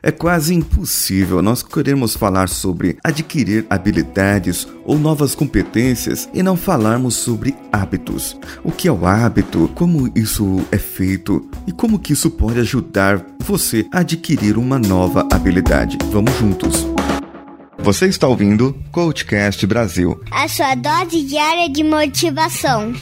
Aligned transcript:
É 0.00 0.12
quase 0.12 0.54
impossível 0.54 1.42
nós 1.42 1.60
queremos 1.60 2.14
falar 2.14 2.48
sobre 2.48 2.96
adquirir 3.02 3.66
habilidades 3.68 4.64
ou 4.84 4.96
novas 4.96 5.34
competências 5.34 6.28
e 6.32 6.40
não 6.40 6.56
falarmos 6.56 7.16
sobre 7.16 7.52
hábitos. 7.72 8.36
O 8.62 8.70
que 8.70 8.86
é 8.86 8.92
o 8.92 9.04
hábito, 9.04 9.68
como 9.74 10.08
isso 10.14 10.64
é 10.70 10.78
feito 10.78 11.50
e 11.66 11.72
como 11.72 11.98
que 11.98 12.12
isso 12.12 12.30
pode 12.30 12.60
ajudar 12.60 13.26
você 13.40 13.88
a 13.92 13.98
adquirir 13.98 14.56
uma 14.56 14.78
nova 14.78 15.26
habilidade. 15.32 15.98
Vamos 16.12 16.32
juntos. 16.38 16.86
Você 17.78 18.06
está 18.06 18.28
ouvindo 18.28 18.78
Coachcast 18.92 19.66
Brasil. 19.66 20.20
A 20.30 20.46
sua 20.46 20.76
dose 20.76 21.22
diária 21.24 21.68
de 21.68 21.82
motivação. 21.82 22.92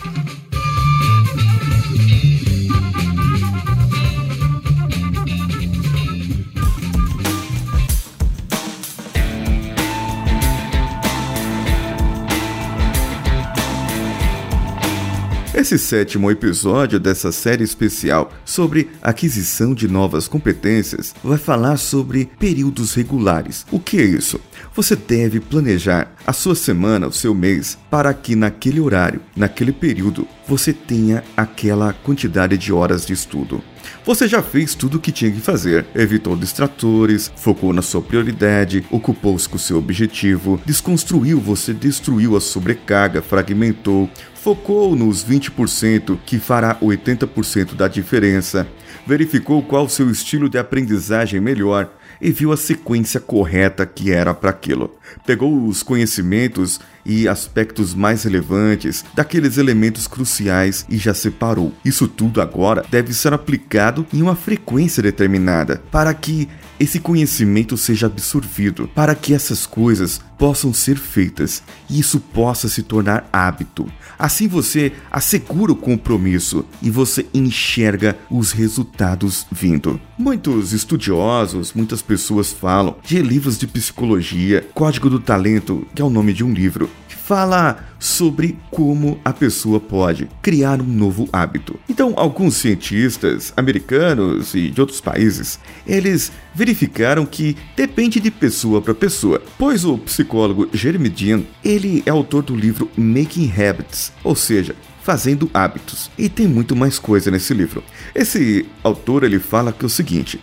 Esse 15.66 15.80
sétimo 15.80 16.30
episódio 16.30 17.00
dessa 17.00 17.32
série 17.32 17.64
especial 17.64 18.32
sobre 18.44 18.88
aquisição 19.02 19.74
de 19.74 19.88
novas 19.88 20.28
competências 20.28 21.12
vai 21.24 21.38
falar 21.38 21.76
sobre 21.76 22.30
períodos 22.38 22.94
regulares. 22.94 23.66
O 23.72 23.80
que 23.80 23.98
é 23.98 24.04
isso? 24.04 24.40
Você 24.76 24.94
deve 24.94 25.40
planejar 25.40 26.14
a 26.24 26.32
sua 26.32 26.54
semana, 26.54 27.08
o 27.08 27.12
seu 27.12 27.34
mês, 27.34 27.76
para 27.90 28.14
que 28.14 28.36
naquele 28.36 28.80
horário, 28.80 29.20
naquele 29.34 29.72
período, 29.72 30.28
você 30.46 30.72
tenha 30.72 31.24
aquela 31.36 31.92
quantidade 31.92 32.56
de 32.56 32.72
horas 32.72 33.04
de 33.04 33.12
estudo. 33.12 33.60
Você 34.06 34.28
já 34.28 34.40
fez 34.40 34.72
tudo 34.72 34.98
o 34.98 35.00
que 35.00 35.10
tinha 35.10 35.32
que 35.32 35.40
fazer, 35.40 35.84
evitou 35.92 36.36
distratores, 36.36 37.32
focou 37.34 37.72
na 37.72 37.82
sua 37.82 38.00
prioridade, 38.00 38.86
ocupou-se 38.88 39.48
com 39.48 39.58
seu 39.58 39.78
objetivo, 39.78 40.60
desconstruiu, 40.64 41.40
você 41.40 41.74
destruiu 41.74 42.36
a 42.36 42.40
sobrecarga, 42.40 43.20
fragmentou, 43.20 44.08
focou 44.32 44.94
nos 44.94 45.24
20% 45.24 46.16
que 46.24 46.38
fará 46.38 46.76
80% 46.76 47.74
da 47.74 47.88
diferença, 47.88 48.64
verificou 49.04 49.60
qual 49.60 49.88
seu 49.88 50.08
estilo 50.08 50.48
de 50.48 50.56
aprendizagem 50.56 51.40
melhor 51.40 51.90
e 52.20 52.30
viu 52.30 52.52
a 52.52 52.56
sequência 52.56 53.20
correta 53.20 53.86
que 53.86 54.12
era 54.12 54.34
para 54.34 54.50
aquilo. 54.50 54.94
Pegou 55.24 55.66
os 55.66 55.82
conhecimentos 55.82 56.80
e 57.04 57.28
aspectos 57.28 57.94
mais 57.94 58.24
relevantes 58.24 59.04
daqueles 59.14 59.58
elementos 59.58 60.06
cruciais 60.06 60.84
e 60.88 60.96
já 60.96 61.14
separou. 61.14 61.72
Isso 61.84 62.08
tudo 62.08 62.40
agora 62.40 62.84
deve 62.90 63.12
ser 63.12 63.32
aplicado 63.32 64.06
em 64.12 64.22
uma 64.22 64.34
frequência 64.34 65.02
determinada 65.02 65.82
para 65.90 66.12
que 66.12 66.48
esse 66.78 67.00
conhecimento 67.00 67.76
seja 67.76 68.06
absorvido, 68.06 68.88
para 68.94 69.14
que 69.14 69.32
essas 69.32 69.64
coisas 69.64 70.20
possam 70.38 70.72
ser 70.72 70.96
feitas 70.96 71.62
e 71.88 71.98
isso 71.98 72.20
possa 72.20 72.68
se 72.68 72.82
tornar 72.82 73.28
hábito. 73.32 73.86
Assim 74.18 74.48
você 74.48 74.92
assegura 75.10 75.72
o 75.72 75.76
compromisso 75.76 76.64
e 76.82 76.90
você 76.90 77.26
enxerga 77.34 78.16
os 78.30 78.52
resultados 78.52 79.46
vindo. 79.50 80.00
Muitos 80.18 80.72
estudiosos, 80.72 81.72
muitas 81.72 82.02
pessoas 82.02 82.52
falam 82.52 82.96
de 83.02 83.20
livros 83.20 83.58
de 83.58 83.66
psicologia, 83.66 84.66
Código 84.74 85.10
do 85.10 85.20
Talento, 85.20 85.86
que 85.94 86.00
é 86.00 86.04
o 86.04 86.10
nome 86.10 86.32
de 86.32 86.44
um 86.44 86.52
livro, 86.52 86.90
fala 87.26 87.84
sobre 87.98 88.56
como 88.70 89.18
a 89.24 89.32
pessoa 89.32 89.80
pode 89.80 90.28
criar 90.40 90.80
um 90.80 90.86
novo 90.86 91.28
hábito. 91.32 91.76
Então, 91.88 92.14
alguns 92.16 92.54
cientistas 92.54 93.52
americanos 93.56 94.54
e 94.54 94.70
de 94.70 94.80
outros 94.80 95.00
países, 95.00 95.58
eles 95.84 96.30
verificaram 96.54 97.26
que 97.26 97.56
depende 97.74 98.20
de 98.20 98.30
pessoa 98.30 98.80
para 98.80 98.94
pessoa, 98.94 99.42
pois 99.58 99.84
o 99.84 99.98
psicólogo 99.98 100.25
Jeremy 100.72 101.08
Dean, 101.08 101.42
ele 101.64 102.02
é 102.04 102.10
autor 102.10 102.42
do 102.42 102.54
livro 102.54 102.90
Making 102.96 103.52
Habits, 103.52 104.12
ou 104.22 104.34
seja, 104.34 104.74
fazendo 105.02 105.50
hábitos. 105.54 106.10
E 106.18 106.28
tem 106.28 106.48
muito 106.48 106.74
mais 106.74 106.98
coisa 106.98 107.30
nesse 107.30 107.54
livro. 107.54 107.82
Esse 108.14 108.66
autor 108.82 109.24
ele 109.24 109.38
fala 109.38 109.72
que 109.72 109.84
é 109.84 109.86
o 109.86 109.90
seguinte: 109.90 110.40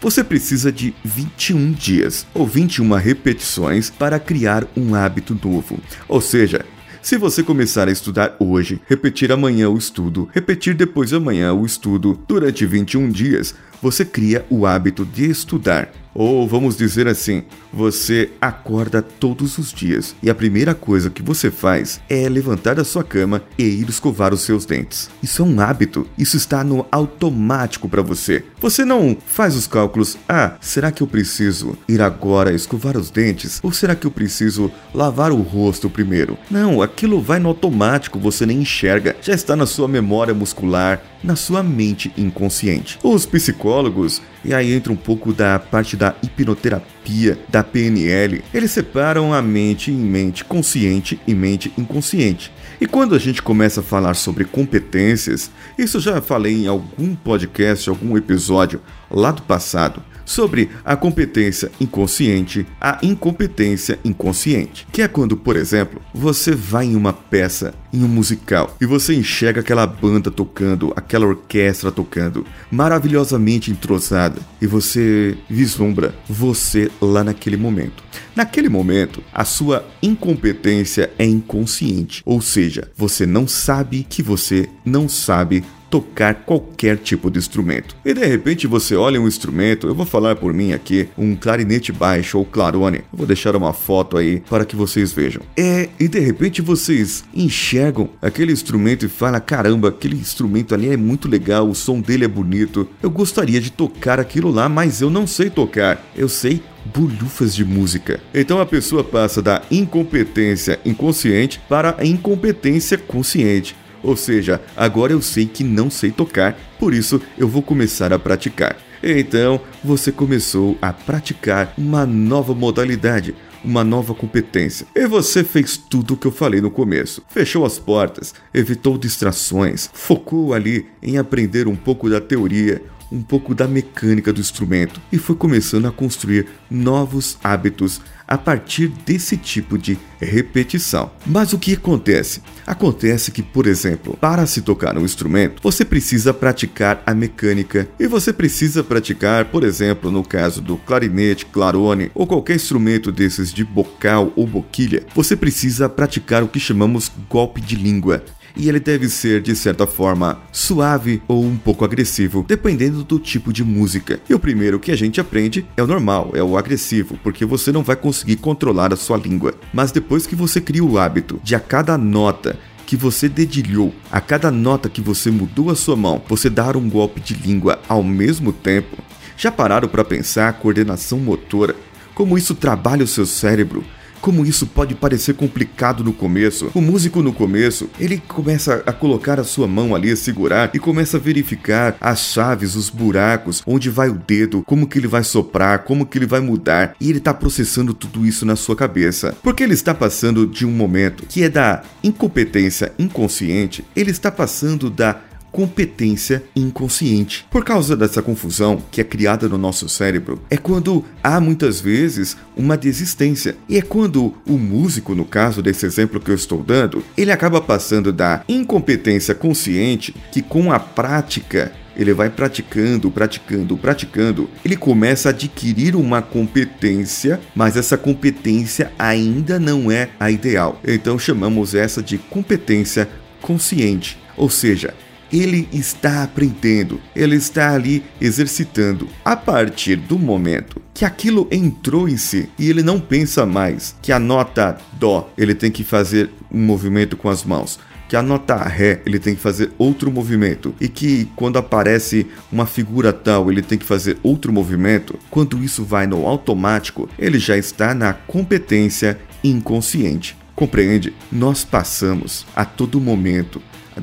você 0.00 0.22
precisa 0.22 0.70
de 0.70 0.94
21 1.04 1.72
dias 1.72 2.26
ou 2.32 2.46
21 2.46 2.94
repetições 2.94 3.90
para 3.90 4.20
criar 4.20 4.66
um 4.76 4.94
hábito 4.94 5.38
novo. 5.42 5.78
Ou 6.08 6.20
seja, 6.20 6.64
se 7.02 7.16
você 7.16 7.42
começar 7.42 7.88
a 7.88 7.92
estudar 7.92 8.36
hoje, 8.38 8.80
repetir 8.86 9.30
amanhã 9.32 9.68
o 9.68 9.78
estudo, 9.78 10.28
repetir 10.32 10.74
depois 10.74 11.10
de 11.10 11.16
amanhã 11.16 11.52
o 11.52 11.64
estudo, 11.64 12.20
durante 12.26 12.66
21 12.66 13.08
dias, 13.10 13.54
você 13.80 14.04
cria 14.04 14.44
o 14.50 14.66
hábito 14.66 15.04
de 15.04 15.30
estudar. 15.30 15.90
Ou 16.18 16.48
vamos 16.48 16.78
dizer 16.78 17.06
assim, 17.06 17.42
você 17.70 18.30
acorda 18.40 19.02
todos 19.02 19.58
os 19.58 19.70
dias 19.70 20.16
e 20.22 20.30
a 20.30 20.34
primeira 20.34 20.74
coisa 20.74 21.10
que 21.10 21.22
você 21.22 21.50
faz 21.50 22.00
é 22.08 22.26
levantar 22.26 22.76
da 22.76 22.84
sua 22.84 23.04
cama 23.04 23.42
e 23.58 23.64
ir 23.64 23.86
escovar 23.90 24.32
os 24.32 24.40
seus 24.40 24.64
dentes. 24.64 25.10
Isso 25.22 25.42
é 25.42 25.44
um 25.44 25.60
hábito, 25.60 26.06
isso 26.16 26.38
está 26.38 26.64
no 26.64 26.86
automático 26.90 27.86
para 27.86 28.00
você. 28.00 28.42
Você 28.62 28.82
não 28.82 29.14
faz 29.26 29.54
os 29.54 29.66
cálculos: 29.66 30.16
ah, 30.26 30.56
será 30.58 30.90
que 30.90 31.02
eu 31.02 31.06
preciso 31.06 31.76
ir 31.86 32.00
agora 32.00 32.54
escovar 32.54 32.96
os 32.96 33.10
dentes? 33.10 33.60
Ou 33.62 33.70
será 33.70 33.94
que 33.94 34.06
eu 34.06 34.10
preciso 34.10 34.72
lavar 34.94 35.32
o 35.32 35.42
rosto 35.42 35.90
primeiro? 35.90 36.38
Não, 36.50 36.80
aquilo 36.80 37.20
vai 37.20 37.38
no 37.38 37.50
automático, 37.50 38.18
você 38.18 38.46
nem 38.46 38.60
enxerga, 38.60 39.16
já 39.20 39.34
está 39.34 39.54
na 39.54 39.66
sua 39.66 39.86
memória 39.86 40.32
muscular, 40.32 41.02
na 41.22 41.36
sua 41.36 41.62
mente 41.62 42.10
inconsciente. 42.16 42.98
Os 43.02 43.26
psicólogos, 43.26 44.22
e 44.46 44.54
aí 44.54 44.72
entra 44.72 44.92
um 44.92 44.96
pouco 44.96 45.32
da 45.32 45.58
parte 45.58 45.96
da 45.96 46.14
hipnoterapia, 46.22 47.36
da 47.48 47.64
PNL, 47.64 48.44
eles 48.54 48.70
separam 48.70 49.34
a 49.34 49.42
mente 49.42 49.90
em 49.90 49.96
mente 49.96 50.44
consciente 50.44 51.20
e 51.26 51.34
mente 51.34 51.72
inconsciente. 51.76 52.52
E 52.80 52.86
quando 52.86 53.16
a 53.16 53.18
gente 53.18 53.42
começa 53.42 53.80
a 53.80 53.82
falar 53.82 54.14
sobre 54.14 54.44
competências, 54.44 55.50
isso 55.76 55.98
já 55.98 56.22
falei 56.22 56.64
em 56.64 56.68
algum 56.68 57.16
podcast, 57.16 57.88
algum 57.88 58.16
episódio 58.16 58.80
lá 59.10 59.32
do 59.32 59.42
passado, 59.42 60.00
sobre 60.26 60.68
a 60.84 60.94
competência 60.96 61.70
inconsciente, 61.80 62.66
a 62.78 62.98
incompetência 63.02 63.98
inconsciente, 64.04 64.86
que 64.92 65.00
é 65.00 65.08
quando, 65.08 65.36
por 65.36 65.56
exemplo, 65.56 66.02
você 66.12 66.54
vai 66.54 66.84
em 66.84 66.96
uma 66.96 67.12
peça, 67.12 67.72
em 67.92 68.02
um 68.02 68.08
musical, 68.08 68.76
e 68.80 68.84
você 68.84 69.14
enxerga 69.14 69.60
aquela 69.60 69.86
banda 69.86 70.30
tocando, 70.30 70.92
aquela 70.94 71.26
orquestra 71.26 71.90
tocando, 71.90 72.44
maravilhosamente 72.70 73.70
entrosada, 73.70 74.40
e 74.60 74.66
você 74.66 75.38
vislumbra 75.48 76.14
você 76.28 76.90
lá 77.00 77.22
naquele 77.22 77.56
momento. 77.56 78.04
Naquele 78.34 78.68
momento, 78.68 79.22
a 79.32 79.44
sua 79.44 79.86
incompetência 80.02 81.10
é 81.18 81.24
inconsciente, 81.24 82.22
ou 82.26 82.40
seja, 82.42 82.90
você 82.96 83.24
não 83.24 83.46
sabe 83.46 84.04
que 84.08 84.22
você 84.22 84.68
não 84.84 85.08
sabe 85.08 85.64
tocar 85.90 86.34
qualquer 86.34 86.96
tipo 86.96 87.30
de 87.30 87.38
instrumento. 87.38 87.96
E 88.04 88.12
de 88.12 88.24
repente 88.24 88.66
você 88.66 88.94
olha 88.96 89.20
um 89.20 89.28
instrumento, 89.28 89.86
eu 89.86 89.94
vou 89.94 90.06
falar 90.06 90.36
por 90.36 90.52
mim 90.52 90.72
aqui, 90.72 91.08
um 91.16 91.34
clarinete 91.36 91.92
baixo 91.92 92.38
ou 92.38 92.44
clarone. 92.44 92.98
Eu 92.98 93.18
vou 93.18 93.26
deixar 93.26 93.54
uma 93.56 93.72
foto 93.72 94.16
aí 94.16 94.42
para 94.48 94.64
que 94.64 94.76
vocês 94.76 95.12
vejam. 95.12 95.42
É, 95.56 95.88
e 95.98 96.08
de 96.08 96.18
repente 96.18 96.62
vocês 96.62 97.24
enxergam 97.34 98.08
aquele 98.20 98.52
instrumento 98.52 99.04
e 99.04 99.08
falam: 99.08 99.40
caramba, 99.40 99.88
aquele 99.88 100.16
instrumento 100.16 100.74
ali 100.74 100.88
é 100.88 100.96
muito 100.96 101.28
legal, 101.28 101.68
o 101.68 101.74
som 101.74 102.00
dele 102.00 102.24
é 102.24 102.28
bonito. 102.28 102.88
Eu 103.02 103.10
gostaria 103.10 103.60
de 103.60 103.70
tocar 103.70 104.18
aquilo 104.18 104.50
lá, 104.50 104.68
mas 104.68 105.00
eu 105.00 105.10
não 105.10 105.26
sei 105.26 105.50
tocar. 105.50 106.02
Eu 106.16 106.28
sei 106.28 106.62
bolhufas 106.94 107.54
de 107.54 107.64
música. 107.64 108.20
Então 108.32 108.60
a 108.60 108.66
pessoa 108.66 109.02
passa 109.02 109.42
da 109.42 109.62
incompetência 109.70 110.78
inconsciente 110.84 111.60
para 111.68 111.96
a 111.98 112.04
incompetência 112.04 112.96
consciente. 112.96 113.74
Ou 114.06 114.16
seja, 114.16 114.60
agora 114.76 115.12
eu 115.12 115.20
sei 115.20 115.46
que 115.46 115.64
não 115.64 115.90
sei 115.90 116.12
tocar, 116.12 116.56
por 116.78 116.94
isso 116.94 117.20
eu 117.36 117.48
vou 117.48 117.60
começar 117.60 118.12
a 118.12 118.18
praticar. 118.20 118.76
Então 119.02 119.60
você 119.82 120.12
começou 120.12 120.78
a 120.80 120.92
praticar 120.92 121.74
uma 121.76 122.06
nova 122.06 122.54
modalidade, 122.54 123.34
uma 123.64 123.82
nova 123.82 124.14
competência. 124.14 124.86
E 124.94 125.08
você 125.08 125.42
fez 125.42 125.76
tudo 125.76 126.14
o 126.14 126.16
que 126.16 126.26
eu 126.26 126.30
falei 126.30 126.60
no 126.60 126.70
começo. 126.70 127.20
Fechou 127.28 127.66
as 127.66 127.80
portas, 127.80 128.32
evitou 128.54 128.96
distrações, 128.96 129.90
focou 129.92 130.54
ali 130.54 130.86
em 131.02 131.18
aprender 131.18 131.66
um 131.66 131.74
pouco 131.74 132.08
da 132.08 132.20
teoria, 132.20 132.80
um 133.10 133.22
pouco 133.22 133.54
da 133.54 133.68
mecânica 133.68 134.32
do 134.32 134.40
instrumento 134.40 135.00
e 135.12 135.18
foi 135.18 135.36
começando 135.36 135.86
a 135.86 135.92
construir 135.92 136.46
novos 136.70 137.38
hábitos 137.42 138.00
a 138.26 138.36
partir 138.36 138.88
desse 138.88 139.36
tipo 139.36 139.78
de 139.78 139.96
repetição. 140.20 141.10
Mas 141.24 141.52
o 141.52 141.58
que 141.58 141.74
acontece? 141.74 142.42
Acontece 142.66 143.30
que, 143.30 143.42
por 143.42 143.66
exemplo, 143.66 144.16
para 144.20 144.46
se 144.46 144.62
tocar 144.62 144.98
um 144.98 145.04
instrumento, 145.04 145.62
você 145.62 145.84
precisa 145.84 146.34
praticar 146.34 147.02
a 147.06 147.14
mecânica 147.14 147.88
e 148.00 148.08
você 148.08 148.32
precisa 148.32 148.82
praticar, 148.82 149.44
por 149.46 149.62
exemplo, 149.62 150.10
no 150.10 150.24
caso 150.24 150.60
do 150.60 150.76
clarinete, 150.76 151.46
clarone 151.46 152.10
ou 152.14 152.26
qualquer 152.26 152.56
instrumento 152.56 153.12
desses 153.12 153.52
de 153.52 153.64
bocal 153.64 154.32
ou 154.34 154.46
boquilha, 154.46 155.04
você 155.14 155.36
precisa 155.36 155.88
praticar 155.88 156.42
o 156.42 156.48
que 156.48 156.58
chamamos 156.58 157.10
golpe 157.30 157.60
de 157.60 157.76
língua. 157.76 158.24
E 158.56 158.68
ele 158.68 158.80
deve 158.80 159.08
ser 159.08 159.40
de 159.42 159.54
certa 159.54 159.86
forma 159.86 160.40
suave 160.50 161.22
ou 161.28 161.44
um 161.44 161.56
pouco 161.56 161.84
agressivo, 161.84 162.44
dependendo 162.48 163.04
do 163.04 163.18
tipo 163.18 163.52
de 163.52 163.62
música. 163.62 164.18
E 164.28 164.34
o 164.34 164.38
primeiro 164.38 164.80
que 164.80 164.90
a 164.90 164.96
gente 164.96 165.20
aprende 165.20 165.66
é 165.76 165.82
o 165.82 165.86
normal, 165.86 166.30
é 166.34 166.42
o 166.42 166.56
agressivo, 166.56 167.18
porque 167.22 167.44
você 167.44 167.70
não 167.70 167.82
vai 167.82 167.96
conseguir 167.96 168.36
controlar 168.36 168.92
a 168.92 168.96
sua 168.96 169.18
língua. 169.18 169.54
Mas 169.72 169.92
depois 169.92 170.26
que 170.26 170.34
você 170.34 170.60
cria 170.60 170.84
o 170.84 170.98
hábito 170.98 171.40
de 171.44 171.54
a 171.54 171.60
cada 171.60 171.98
nota 171.98 172.58
que 172.86 172.96
você 172.96 173.28
dedilhou, 173.28 173.92
a 174.10 174.20
cada 174.20 174.50
nota 174.50 174.88
que 174.88 175.00
você 175.00 175.30
mudou 175.30 175.70
a 175.70 175.74
sua 175.74 175.96
mão, 175.96 176.22
você 176.28 176.48
dar 176.48 176.76
um 176.76 176.88
golpe 176.88 177.20
de 177.20 177.34
língua 177.34 177.80
ao 177.88 178.02
mesmo 178.02 178.52
tempo. 178.52 178.96
Já 179.36 179.50
pararam 179.50 179.88
para 179.88 180.04
pensar 180.04 180.48
a 180.48 180.52
coordenação 180.52 181.18
motora? 181.18 181.74
Como 182.14 182.38
isso 182.38 182.54
trabalha 182.54 183.04
o 183.04 183.08
seu 183.08 183.26
cérebro? 183.26 183.84
Como 184.20 184.44
isso 184.44 184.66
pode 184.66 184.94
parecer 184.94 185.34
complicado 185.34 186.02
no 186.02 186.12
começo. 186.12 186.70
O 186.74 186.80
músico 186.80 187.22
no 187.22 187.32
começo, 187.32 187.88
ele 187.98 188.18
começa 188.18 188.82
a 188.86 188.92
colocar 188.92 189.38
a 189.38 189.44
sua 189.44 189.66
mão 189.66 189.94
ali, 189.94 190.10
a 190.10 190.16
segurar 190.16 190.70
e 190.74 190.78
começa 190.78 191.16
a 191.16 191.20
verificar 191.20 191.96
as 192.00 192.20
chaves, 192.20 192.74
os 192.74 192.90
buracos, 192.90 193.62
onde 193.66 193.90
vai 193.90 194.08
o 194.08 194.14
dedo, 194.14 194.62
como 194.64 194.86
que 194.86 194.98
ele 194.98 195.08
vai 195.08 195.22
soprar, 195.22 195.80
como 195.80 196.06
que 196.06 196.18
ele 196.18 196.26
vai 196.26 196.40
mudar. 196.40 196.94
E 197.00 197.08
ele 197.08 197.18
está 197.18 197.32
processando 197.32 197.94
tudo 197.94 198.26
isso 198.26 198.44
na 198.44 198.56
sua 198.56 198.76
cabeça. 198.76 199.34
Porque 199.42 199.62
ele 199.62 199.74
está 199.74 199.94
passando 199.94 200.46
de 200.46 200.66
um 200.66 200.70
momento 200.70 201.24
que 201.26 201.42
é 201.42 201.48
da 201.48 201.82
incompetência 202.02 202.92
inconsciente, 202.98 203.84
ele 203.94 204.10
está 204.10 204.30
passando 204.30 204.90
da 204.90 205.20
competência 205.56 206.42
inconsciente. 206.54 207.46
Por 207.50 207.64
causa 207.64 207.96
dessa 207.96 208.20
confusão 208.20 208.82
que 208.90 209.00
é 209.00 209.04
criada 209.04 209.48
no 209.48 209.56
nosso 209.56 209.88
cérebro, 209.88 210.38
é 210.50 210.56
quando 210.58 211.02
há 211.24 211.40
muitas 211.40 211.80
vezes 211.80 212.36
uma 212.54 212.76
desistência. 212.76 213.56
E 213.66 213.78
é 213.78 213.80
quando 213.80 214.34
o 214.46 214.58
músico, 214.58 215.14
no 215.14 215.24
caso 215.24 215.62
desse 215.62 215.86
exemplo 215.86 216.20
que 216.20 216.30
eu 216.30 216.34
estou 216.34 216.62
dando, 216.62 217.02
ele 217.16 217.32
acaba 217.32 217.58
passando 217.58 218.12
da 218.12 218.44
incompetência 218.46 219.34
consciente 219.34 220.14
que 220.30 220.42
com 220.42 220.70
a 220.70 220.78
prática 220.78 221.72
ele 221.96 222.12
vai 222.12 222.28
praticando, 222.28 223.10
praticando, 223.10 223.78
praticando, 223.78 224.50
ele 224.62 224.76
começa 224.76 225.30
a 225.30 225.32
adquirir 225.32 225.96
uma 225.96 226.20
competência, 226.20 227.40
mas 227.54 227.78
essa 227.78 227.96
competência 227.96 228.92
ainda 228.98 229.58
não 229.58 229.90
é 229.90 230.10
a 230.20 230.30
ideal. 230.30 230.78
Então 230.86 231.18
chamamos 231.18 231.74
essa 231.74 232.02
de 232.02 232.18
competência 232.18 233.08
consciente, 233.40 234.18
ou 234.36 234.50
seja, 234.50 234.92
ele 235.32 235.68
está 235.72 236.22
aprendendo, 236.22 237.00
ele 237.14 237.36
está 237.36 237.72
ali 237.72 238.04
exercitando. 238.20 239.08
A 239.24 239.36
partir 239.36 239.96
do 239.96 240.18
momento 240.18 240.80
que 240.94 241.04
aquilo 241.04 241.46
entrou 241.50 242.08
em 242.08 242.16
si 242.16 242.48
e 242.58 242.70
ele 242.70 242.82
não 242.82 243.00
pensa 243.00 243.44
mais 243.44 243.94
que 244.00 244.12
a 244.12 244.18
nota 244.18 244.78
Dó 244.92 245.30
ele 245.36 245.54
tem 245.54 245.70
que 245.70 245.84
fazer 245.84 246.30
um 246.50 246.60
movimento 246.60 247.16
com 247.16 247.28
as 247.28 247.44
mãos, 247.44 247.78
que 248.08 248.16
a 248.16 248.22
nota 248.22 248.56
Ré 248.56 249.02
ele 249.04 249.18
tem 249.18 249.34
que 249.34 249.40
fazer 249.40 249.72
outro 249.76 250.10
movimento 250.10 250.74
e 250.80 250.88
que 250.88 251.28
quando 251.36 251.58
aparece 251.58 252.26
uma 252.50 252.66
figura 252.66 253.12
tal 253.12 253.50
ele 253.50 253.62
tem 253.62 253.76
que 253.76 253.84
fazer 253.84 254.16
outro 254.22 254.52
movimento, 254.52 255.18
quando 255.30 255.62
isso 255.62 255.84
vai 255.84 256.06
no 256.06 256.26
automático, 256.26 257.08
ele 257.18 257.38
já 257.38 257.56
está 257.56 257.94
na 257.94 258.12
competência 258.12 259.18
inconsciente. 259.42 260.36
Compreende? 260.54 261.12
Nós 261.30 261.64
passamos 261.64 262.46
a 262.54 262.64
todo 262.64 263.00
momento 263.00 263.60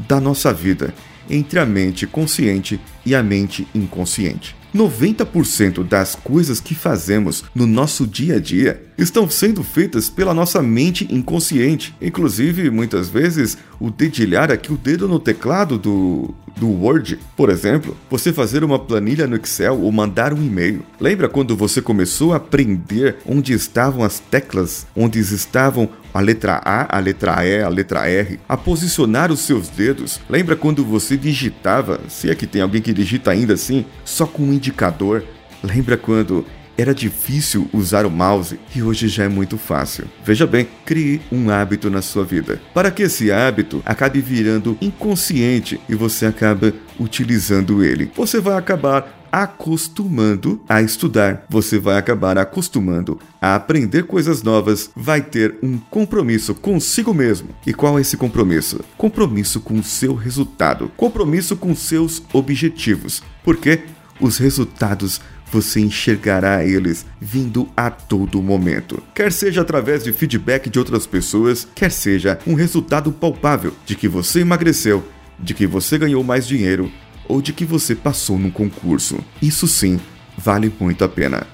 da 0.07 0.19
nossa 0.19 0.53
vida 0.53 0.93
entre 1.29 1.59
a 1.59 1.65
mente 1.65 2.05
consciente 2.05 2.79
e 3.05 3.13
a 3.13 3.23
mente 3.23 3.67
inconsciente. 3.73 4.55
90% 4.73 5.83
das 5.83 6.15
coisas 6.15 6.59
que 6.59 6.73
fazemos 6.73 7.43
no 7.53 7.67
nosso 7.67 8.07
dia 8.07 8.37
a 8.37 8.39
dia 8.39 8.81
estão 8.97 9.29
sendo 9.29 9.63
feitas 9.63 10.09
pela 10.09 10.33
nossa 10.33 10.61
mente 10.61 11.07
inconsciente. 11.13 11.95
Inclusive, 12.01 12.69
muitas 12.71 13.07
vezes, 13.07 13.57
o 13.79 13.91
dedilhar 13.91 14.51
aqui 14.51 14.73
o 14.73 14.77
dedo 14.77 15.07
no 15.07 15.19
teclado 15.19 15.77
do, 15.77 16.33
do 16.57 16.67
Word, 16.67 17.19
por 17.35 17.49
exemplo, 17.49 17.95
você 18.09 18.33
fazer 18.33 18.63
uma 18.63 18.79
planilha 18.79 19.27
no 19.27 19.35
Excel 19.35 19.79
ou 19.79 19.91
mandar 19.91 20.33
um 20.33 20.43
e-mail. 20.43 20.83
Lembra 20.99 21.29
quando 21.29 21.55
você 21.55 21.81
começou 21.81 22.33
a 22.33 22.37
aprender 22.37 23.17
onde 23.25 23.53
estavam 23.53 24.03
as 24.03 24.19
teclas, 24.19 24.87
onde 24.95 25.19
estavam 25.19 25.89
a 26.13 26.19
letra 26.19 26.61
A, 26.63 26.97
a 26.97 26.99
letra 26.99 27.45
E, 27.45 27.61
a 27.61 27.69
letra 27.69 28.07
R, 28.07 28.39
a 28.47 28.55
posicionar 28.55 29.31
os 29.31 29.39
seus 29.39 29.67
dedos. 29.69 30.21
Lembra 30.29 30.55
quando 30.55 30.85
você 30.85 31.17
digitava, 31.17 31.99
se 32.07 32.29
é 32.29 32.35
que 32.35 32.45
tem 32.45 32.61
alguém 32.61 32.81
que 32.81 32.93
digita 32.93 33.31
ainda 33.31 33.53
assim, 33.53 33.85
só 34.05 34.25
com 34.25 34.43
um 34.43 34.53
indicador? 34.53 35.23
Lembra 35.63 35.97
quando 35.97 36.45
era 36.77 36.93
difícil 36.93 37.69
usar 37.71 38.05
o 38.05 38.11
mouse 38.11 38.59
e 38.75 38.81
hoje 38.81 39.07
já 39.07 39.25
é 39.25 39.27
muito 39.27 39.57
fácil. 39.57 40.05
Veja 40.25 40.47
bem, 40.47 40.67
crie 40.85 41.21
um 41.31 41.49
hábito 41.49 41.89
na 41.89 42.01
sua 42.01 42.23
vida, 42.23 42.59
para 42.73 42.91
que 42.91 43.03
esse 43.03 43.31
hábito 43.31 43.81
acabe 43.85 44.21
virando 44.21 44.77
inconsciente 44.81 45.79
e 45.87 45.95
você 45.95 46.25
acabe 46.25 46.73
utilizando 46.99 47.83
ele. 47.83 48.11
Você 48.15 48.39
vai 48.39 48.57
acabar 48.57 49.22
acostumando 49.33 50.61
a 50.69 50.79
estudar, 50.83 51.47
você 51.49 51.79
vai 51.79 51.97
acabar 51.97 52.37
acostumando 52.37 53.19
a 53.41 53.55
aprender 53.55 54.03
coisas 54.03 54.43
novas, 54.43 54.91
vai 54.95 55.23
ter 55.23 55.55
um 55.63 55.79
compromisso 55.79 56.53
consigo 56.53 57.15
mesmo. 57.15 57.49
E 57.65 57.73
qual 57.73 57.97
é 57.97 58.01
esse 58.01 58.15
compromisso? 58.15 58.81
Compromisso 58.95 59.59
com 59.59 59.79
o 59.79 59.83
seu 59.83 60.13
resultado, 60.13 60.91
compromisso 60.95 61.55
com 61.55 61.73
seus 61.73 62.21
objetivos. 62.31 63.23
Porque 63.43 63.81
os 64.21 64.37
resultados 64.37 65.19
você 65.51 65.79
enxergará 65.79 66.63
eles 66.63 67.03
vindo 67.19 67.67
a 67.75 67.89
todo 67.89 68.41
momento. 68.41 69.01
Quer 69.15 69.31
seja 69.31 69.61
através 69.61 70.03
de 70.03 70.13
feedback 70.13 70.69
de 70.69 70.77
outras 70.77 71.07
pessoas, 71.07 71.67
quer 71.73 71.91
seja 71.91 72.37
um 72.45 72.53
resultado 72.53 73.11
palpável 73.11 73.73
de 73.83 73.95
que 73.95 74.07
você 74.07 74.41
emagreceu, 74.41 75.03
de 75.39 75.53
que 75.53 75.65
você 75.65 75.97
ganhou 75.97 76.23
mais 76.23 76.47
dinheiro 76.47 76.91
ou 77.27 77.41
de 77.41 77.53
que 77.53 77.65
você 77.65 77.95
passou 77.95 78.37
num 78.37 78.51
concurso. 78.51 79.19
Isso 79.41 79.67
sim 79.67 79.99
vale 80.37 80.71
muito 80.79 81.03
a 81.03 81.09
pena. 81.09 81.47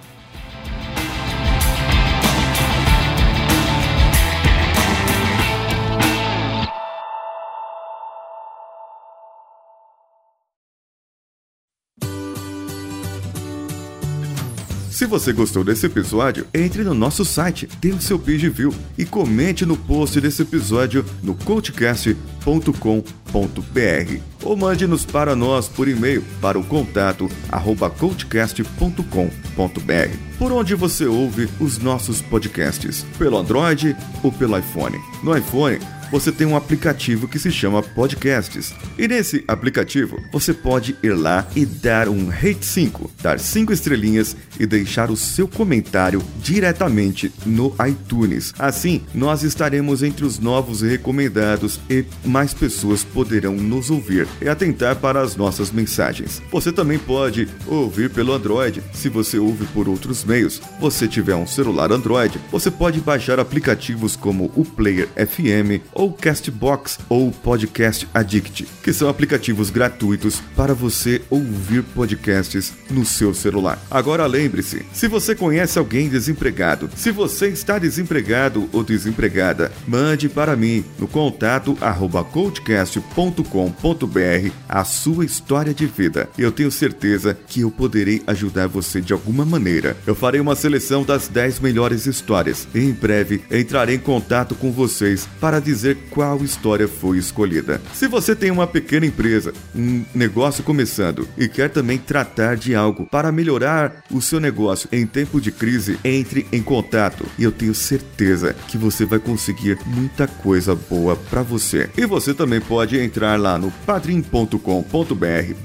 Se 15.00 15.06
você 15.06 15.32
gostou 15.32 15.64
desse 15.64 15.86
episódio, 15.86 16.46
entre 16.54 16.84
no 16.84 16.94
nosso 16.94 17.24
site, 17.24 17.70
dê 17.80 17.92
o 17.92 18.02
seu 18.02 18.20
page 18.20 18.50
view 18.50 18.76
e 18.98 19.06
comente 19.06 19.66
no 19.66 19.78
post 19.78 20.20
desse 20.20 20.42
episódio 20.42 21.06
no 21.24 21.34
coachcast.com.br 21.36 24.22
ou 24.44 24.58
mande-nos 24.58 25.06
para 25.06 25.38
nós 25.38 25.70
por 25.70 25.88
e-mail 25.88 26.22
para 26.42 26.60
o 26.60 26.66
contato 26.66 27.30
arroba 27.50 27.90
coachcast.com.br 27.90 30.18
por 30.38 30.52
onde 30.52 30.76
você 30.76 31.06
ouve 31.06 31.48
os 31.62 31.78
nossos 31.78 32.22
podcasts, 32.22 33.06
pelo 33.18 33.38
Android 33.38 33.96
ou 34.22 34.34
pelo 34.34 34.60
iPhone. 34.60 35.00
No 35.24 35.38
iPhone, 35.38 35.80
você 36.12 36.32
tem 36.32 36.48
um 36.48 36.56
aplicativo 36.56 37.28
que 37.28 37.40
se 37.40 37.52
chama 37.52 37.84
Podcasts. 37.84 38.74
E 38.98 39.08
nesse 39.08 39.44
aplicativo, 39.48 40.22
você 40.32 40.54
pode 40.54 40.96
ir 41.02 41.14
lá 41.14 41.48
e 41.56 41.66
dar 41.66 42.10
um 42.10 42.28
rate 42.28 42.66
5, 42.66 43.12
dar 43.22 43.40
5 43.40 43.72
estrelinhas 43.72 44.36
e 44.60 44.66
deixar 44.66 45.12
o 45.12 45.18
seu 45.18 45.48
comentário 45.48 46.24
diretamente 46.42 47.32
no 47.46 47.74
iTunes. 47.88 48.54
Assim, 48.58 49.02
nós 49.14 49.44
estaremos 49.44 50.04
entre 50.04 50.26
os 50.26 50.40
novos 50.40 50.82
recomendados 50.82 51.80
e 51.90 52.06
mais 52.26 52.54
pessoas 52.54 53.04
poderão 53.04 53.56
nos 53.56 53.90
ouvir 53.90 54.28
e 54.42 54.48
atentar 54.48 54.96
para 54.96 55.22
as 55.22 55.36
nossas 55.36 55.72
mensagens. 55.72 56.42
Você 56.52 56.72
também 56.72 56.98
pode 56.98 57.48
ouvir 57.68 58.10
pelo 58.10 58.34
Android, 58.34 58.84
se 58.94 59.10
você 59.10 59.38
ouve 59.38 59.66
por 59.68 59.88
outros 59.88 60.24
meios. 60.24 60.62
Você 60.80 61.08
tiver 61.08 61.36
um 61.36 61.48
celular 61.48 61.92
Android, 61.92 62.40
você 62.52 62.70
pode 62.72 63.00
baixar 63.00 63.40
aplicativos 63.40 64.16
como 64.16 64.52
o 64.56 64.64
Player 64.66 65.08
FM 65.16 65.84
ou 66.00 66.14
Castbox 66.14 66.98
ou 67.10 67.30
Podcast 67.30 68.08
Addict, 68.14 68.66
que 68.82 68.94
são 68.94 69.10
aplicativos 69.10 69.70
gratuitos 69.70 70.42
para 70.56 70.74
você 70.74 71.22
ouvir 71.30 71.84
podcasts 71.84 72.74
no 72.90 73.06
seu 73.06 73.34
celular. 73.34 73.78
Agora 73.92 74.26
lembre-se, 74.26 74.86
se 74.94 75.10
você 75.10 75.36
conhece 75.36 75.78
alguém 75.78 76.08
desempregado, 76.08 76.90
se 76.96 77.12
você 77.12 77.50
está 77.50 77.78
desempregado 77.78 78.70
ou 78.72 78.82
desempregada, 78.82 79.74
mande 79.86 80.30
para 80.30 80.56
mim 80.56 80.86
no 80.98 81.06
contato 81.06 81.78
arroba 81.82 82.24
coachcast.com.br 82.24 84.52
a 84.70 84.86
sua 84.86 85.26
história 85.26 85.74
de 85.74 85.86
vida. 85.86 86.30
Eu 86.38 86.54
tenho 86.54 86.72
certeza 86.72 87.38
que 87.46 87.62
eu 87.62 87.72
poderei 87.72 88.24
ajudar 88.26 88.68
você 88.68 89.02
de 89.02 89.12
alguma 89.12 89.44
maneira. 89.44 89.98
Eu 90.08 90.16
farei 90.16 90.40
uma 90.40 90.56
seleção 90.56 91.04
das 91.04 91.28
10 91.28 91.60
melhores 91.60 92.06
histórias 92.06 92.66
e 92.74 92.80
em 92.80 92.94
breve 92.94 93.42
entrarei 93.52 93.96
em 93.96 94.00
contato 94.00 94.56
com 94.56 94.72
vocês 94.72 95.28
para 95.42 95.60
dizer 95.60 95.89
dizer 95.90 95.98
qual 96.10 96.44
história 96.44 96.88
foi 96.88 97.18
escolhida. 97.18 97.82
Se 97.94 98.08
você 98.08 98.36
tem 98.36 98.52
uma 98.52 98.68
pequena 98.68 99.06
empresa, 99.06 99.54
um 99.76 100.04
negócio 100.14 100.64
começando 100.64 101.28
e 101.38 101.48
quer 101.48 101.70
também 101.70 101.98
tratar 101.98 102.56
de 102.56 102.76
algo 102.76 103.06
para 103.06 103.32
melhorar 103.32 104.04
o 104.12 104.22
seu 104.22 104.40
negócio 104.40 104.90
em 104.92 105.06
tempo 105.06 105.42
de 105.42 105.52
crise, 105.52 106.00
entre 106.04 106.46
em 106.52 106.62
contato 106.62 107.26
e 107.38 107.44
eu 107.44 107.52
tenho 107.52 107.74
certeza 107.74 108.56
que 108.68 108.78
você 108.78 109.06
vai 109.06 109.20
conseguir 109.20 109.78
muita 109.86 110.28
coisa 110.28 110.76
boa 110.76 111.16
para 111.16 111.42
você. 111.42 111.90
E 111.98 112.06
você 112.06 112.34
também 112.34 112.62
pode 112.62 113.00
entrar 113.00 113.40
lá 113.40 113.58
no 113.58 113.72
padrim.com.br 113.86 114.58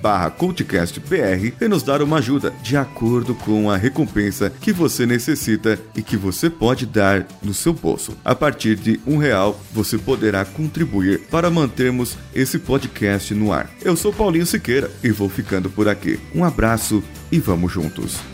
barra 0.01 0.31
cultcastbr 0.31 1.53
e 1.61 1.69
nos 1.69 1.83
dar 1.83 2.03
uma 2.03 2.19
ajuda 2.19 2.53
de 2.63 2.77
acordo 2.77 3.35
com 3.35 3.71
a 3.71 3.77
recompensa 3.77 4.53
que 4.61 4.73
você 4.73 5.07
necessita 5.07 5.79
e 5.95 6.03
que 6.03 6.17
você 6.17 6.49
pode 6.49 6.87
dar 6.87 7.27
no 7.43 7.53
seu 7.53 7.73
bolso. 7.73 8.17
A 8.25 8.35
partir 8.35 8.77
de 8.77 9.01
um 9.07 9.17
real, 9.17 9.61
você 9.73 9.99
poderá 10.15 10.45
contribuir 10.45 11.23
para 11.29 11.51
mantermos 11.51 12.17
esse 12.33 12.61
podcast 12.61 13.35
no 13.35 13.53
ar. 13.53 13.69
Eu 13.83 13.97
sou 13.97 14.13
Paulinho 14.13 14.47
Siqueira 14.47 14.89
e 15.03 15.11
vou 15.11 15.29
ficando 15.29 15.69
por 15.69 15.89
aqui. 15.89 16.21
Um 16.33 16.45
abraço 16.45 17.03
e 17.33 17.41
vamos 17.41 17.73
juntos. 17.73 18.34